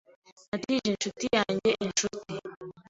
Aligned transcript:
Natije 0.49 0.85
inshuti 0.91 1.25
yanjye 1.35 1.69
inshuti. 1.85 2.33